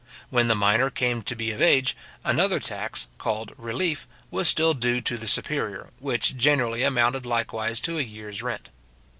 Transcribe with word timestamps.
When 0.31 0.47
the 0.47 0.55
minor 0.55 0.89
came 0.89 1.21
to 1.21 1.35
be 1.35 1.51
of 1.51 1.61
age, 1.61 1.95
another 2.23 2.59
tax, 2.59 3.07
called 3.19 3.53
relief, 3.55 4.07
was 4.31 4.47
still 4.47 4.73
due 4.73 4.99
to 5.01 5.15
the 5.15 5.27
superior, 5.27 5.91
which 5.99 6.35
generally 6.35 6.81
amounted 6.81 7.23
likewise 7.27 7.79
to 7.81 7.99
a 7.99 8.01
year's 8.01 8.41
rent. 8.41 8.69